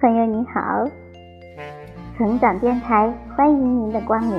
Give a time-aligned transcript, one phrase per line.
[0.00, 0.88] 朋友你好，
[2.16, 4.38] 成长电台欢迎您的光临。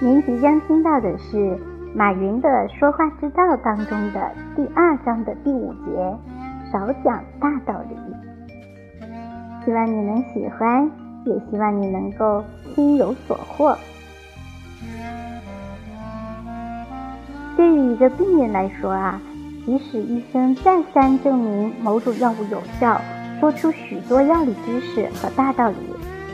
[0.00, 1.58] 您即将听到的是
[1.94, 6.16] 马云的说话之道当中的第二章的第五节：
[6.72, 7.96] 少讲大道理。
[9.66, 10.90] 希望你能喜欢，
[11.26, 12.42] 也希望你能够
[12.74, 13.76] 心有所获。
[17.54, 19.20] 对于一个病人来说啊，
[19.66, 22.98] 即使医生再三证明某种药物有效，
[23.40, 25.76] 说出许多药理知识和大道理，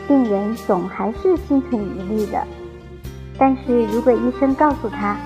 [0.07, 2.45] 病人总还是心存疑虑的。
[3.39, 5.17] 但是如果医生告诉他，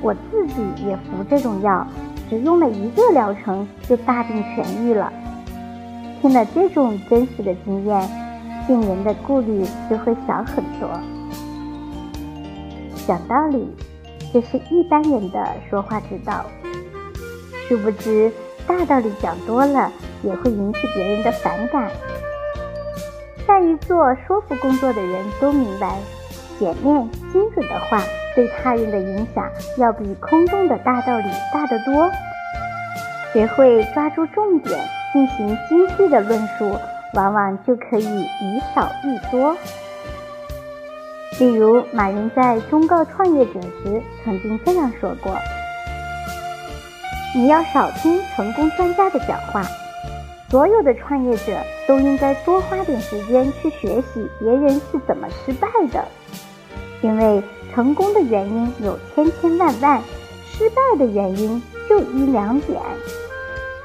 [0.00, 1.86] 我自己也服这种药，
[2.30, 5.12] 只用了一个疗程就大病痊愈了，
[6.22, 8.08] 听了这种真实的经验，
[8.66, 10.88] 病人的顾虑就会小很多。
[13.06, 13.68] 讲道理。
[14.32, 16.46] 这是一般人的说话之道，
[17.66, 18.30] 殊不知
[18.64, 19.90] 大道理讲多了
[20.22, 21.90] 也会引起别人的反感。
[23.46, 25.96] 善于做说服工作的人都明白，
[26.58, 28.02] 简练精准的话
[28.34, 32.10] 对他人的影响要比空洞的大道理大得多。
[33.32, 34.78] 学会抓住重点
[35.12, 36.76] 进行精细的论述，
[37.14, 39.56] 往往就可以以少易多。
[41.38, 45.34] 例如，马云在忠告创业者时曾经这样说过
[47.34, 49.62] ：“你要少听成功专家的讲话，
[50.50, 51.56] 所有的创业者
[51.86, 56.04] 都应该多花点时间去学习别人是怎么失败的，
[57.02, 57.42] 因为
[57.72, 60.02] 成功的原因有千千万万，
[60.44, 62.80] 失败的原因就一两点。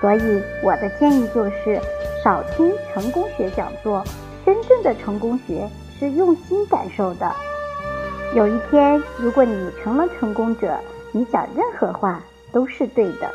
[0.02, 1.80] 所以，我的建议就是
[2.24, 4.04] 少听成功学讲座，
[4.46, 7.32] 真正的成功学。”是用心感受的。
[8.36, 10.78] 有一天，如果你成了成功者，
[11.14, 13.32] 你讲任何话都是对的。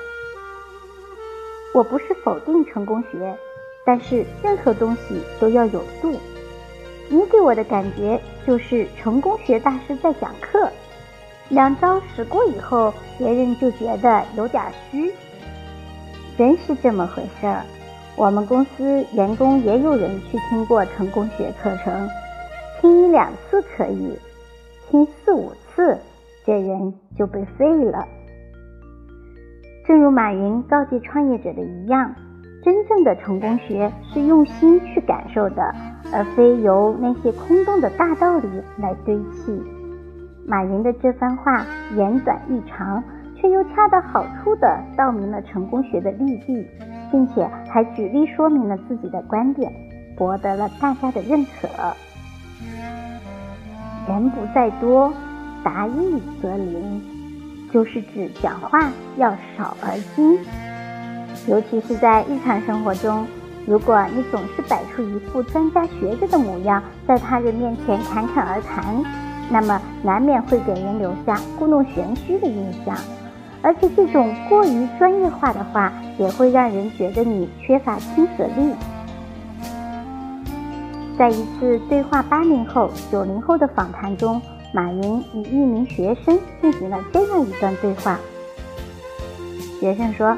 [1.72, 3.36] 我不是否定成功学，
[3.84, 6.18] 但是任何东西都要有度。
[7.08, 10.69] 你给我的感觉就是成功学大师在讲课，
[11.48, 15.12] 两招使过以后，别人就觉得有点虚。
[16.38, 17.62] 真是这么回事儿。
[18.16, 22.09] 我们公司员工也有人去听过成功学课程。
[22.80, 24.19] 听一两次可以，
[24.91, 25.98] 听四五次，
[26.44, 28.06] 这人就被废了。
[29.86, 32.14] 正如马云告诫创业者的一样，
[32.62, 35.74] 真正的成功学是用心去感受的，
[36.12, 39.60] 而非由那些空洞的大道理来堆砌。
[40.46, 41.64] 马云的这番话
[41.96, 43.02] 言短意长，
[43.36, 46.66] 却又恰到好处地道明了成功学的利弊，
[47.10, 49.72] 并且还举例说明了自己的观点，
[50.16, 51.68] 博得了大家的认可。
[54.08, 55.12] 人不在多，
[55.62, 57.00] 达意则灵，
[57.72, 60.38] 就是指讲话要少而精。
[61.47, 63.26] 尤其是在日常生活中，
[63.66, 69.03] 如果你总是摆出一副专家学者的模样，在他人面前侃侃而谈，
[69.48, 72.97] 那么难免会给人留下故弄玄虚的印象。
[73.62, 78.75] 而且这种过于专业化的话，也会让人觉得你缺乏亲和力。
[81.19, 84.41] 在一次对话八零后、九零后的访谈中，
[84.72, 88.19] 马云与一名学生进行了这样一段对话。
[89.81, 90.36] 学生说：“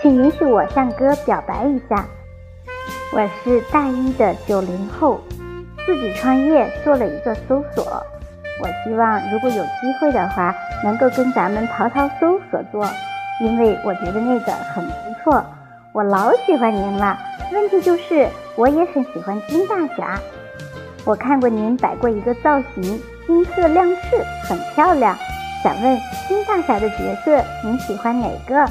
[0.00, 2.06] 请允许我向哥表白一下，
[3.12, 5.20] 我是大一的九零后，
[5.84, 7.84] 自己创业做了一个搜索，
[8.62, 10.54] 我希望如果有机会的话，
[10.84, 12.86] 能够跟咱们淘淘搜合作，
[13.40, 14.92] 因为我觉得那个很不
[15.24, 15.44] 错，
[15.92, 17.18] 我老喜欢您了。”
[17.52, 20.20] 问题就是，我也很喜欢金大侠。
[21.06, 25.16] 我看过您摆过一个造型，金色亮翅，很漂亮。
[25.62, 25.96] 想问
[26.26, 28.66] 金大侠的角色，您喜欢哪个？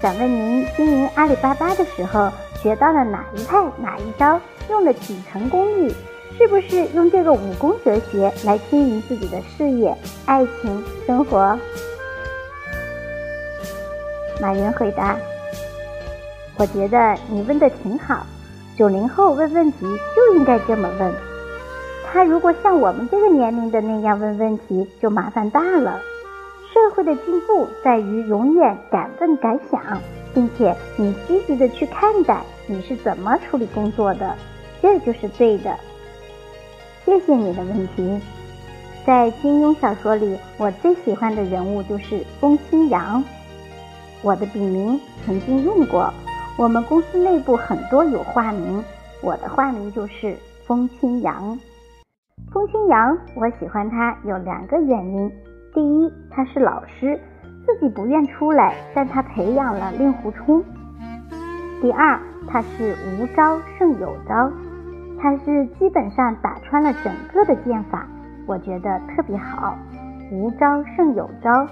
[0.00, 2.30] 想问您经营阿里巴巴的时候，
[2.62, 5.92] 学到了哪一派哪一招，用了几成功率？
[6.38, 9.92] 是不是用这个武功哲学来经营自己的事业、
[10.26, 11.58] 爱情、生活？
[14.40, 15.16] 马云回答。
[16.56, 18.24] 我觉得你问的挺好，
[18.76, 19.78] 九零后问问题
[20.14, 21.27] 就应该这么问。
[22.12, 26.00] 他如果像我们这个年龄的那样问问题，就麻烦大了。
[26.72, 29.80] 社会的进步在于永远敢问敢想，
[30.34, 34.34] 并且你积极的去看待你是怎么处理工作的，
[34.80, 35.74] 这就是对的。
[37.04, 38.20] 谢谢你的问题。
[39.06, 43.24] 在金庸小说里，我最喜欢的人物就是风清扬，
[44.22, 46.12] 我的笔名曾经用过。
[46.58, 48.84] 我们公司内部很多有化名，
[49.22, 51.58] 我的化名就是风清扬。
[52.52, 55.30] 风清扬，我喜欢他有两个原因：
[55.74, 57.20] 第一，他是老师，
[57.66, 60.62] 自己不愿出来，但他培养了令狐冲；
[61.82, 62.18] 第二，
[62.48, 64.50] 他是无招胜有招，
[65.20, 68.06] 他是基本上打穿了整个的剑法，
[68.46, 69.76] 我觉得特别好。
[70.30, 71.66] 无招胜有招，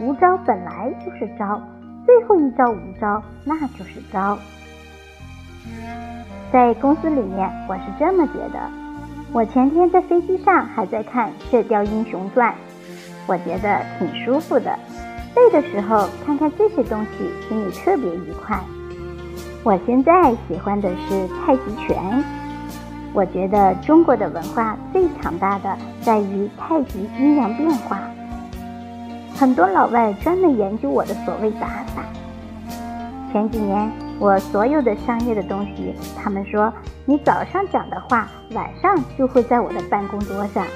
[0.00, 1.60] 无招本来就是招，
[2.04, 4.36] 最后一招无招，那就是招。
[6.52, 8.85] 在公司里面，我是这么觉得。
[9.36, 12.50] 我前天在飞机上还在看《射雕英雄传》，
[13.26, 14.74] 我觉得挺舒服的。
[15.34, 18.58] 累的时候看看这些东西，心里特别愉快。
[19.62, 22.24] 我现在喜欢的是太极拳。
[23.12, 28.00] 我觉得中国的文化最强大的在于太极阴阳变化。
[29.34, 32.02] 很多老外专门研究我的所谓打法。
[33.30, 36.72] 前几年我所有的商业的东西，他们说
[37.04, 40.66] 你早上讲的话，晚上就会在我的办公桌上。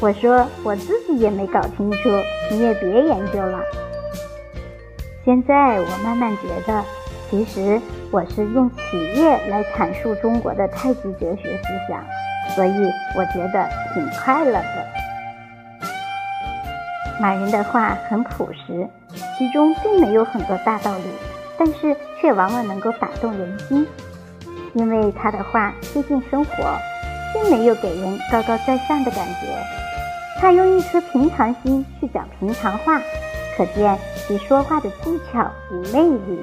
[0.00, 2.08] 我说我自己也没搞清楚，
[2.50, 3.60] 你也别研究了。
[5.24, 6.84] 现在我慢慢觉得。
[7.30, 7.78] 其实
[8.10, 12.02] 我是用企业来阐述中国的太极哲学思想，
[12.54, 12.72] 所以
[13.14, 14.86] 我觉得挺快乐的。
[17.20, 18.88] 马云的话很朴实，
[19.36, 21.04] 其中并没有很多大道理，
[21.58, 23.86] 但是却往往能够打动人心，
[24.74, 26.52] 因为他的话贴近生活，
[27.34, 29.46] 并没有给人高高在上的感觉。
[30.40, 33.00] 他用一颗平常心去讲平常话，
[33.56, 36.38] 可见其说话的技巧与魅力。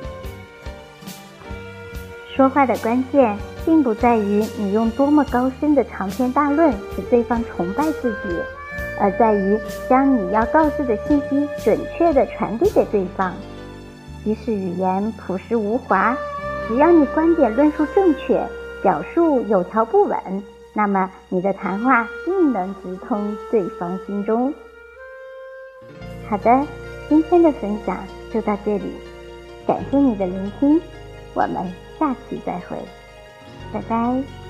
[2.35, 8.37] 说话的关键，并不在于你用多么高深的长篇大论使对方崇拜自己，
[8.99, 9.57] 而在于
[9.89, 13.33] 将你要告知的信息准确地传递给对方。
[14.25, 16.17] 即使语言朴实无华，
[16.67, 18.43] 只要你观点论述正确，
[18.81, 20.17] 表述有条不紊，
[20.73, 24.51] 那么你的谈话定能直通对方心中。
[26.27, 26.65] 好的，
[27.07, 27.95] 今天的分享
[28.33, 28.91] 就到这里，
[29.67, 30.81] 感谢你的聆听，
[31.35, 31.71] 我们。
[31.97, 32.77] 下期再会，
[33.71, 34.44] 拜拜。